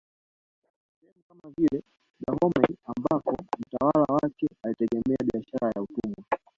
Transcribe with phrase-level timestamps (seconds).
[0.99, 1.83] Sehemu kama vile
[2.27, 6.25] Dahomey ambako mtawala wake alitegemea biashara ya utumwa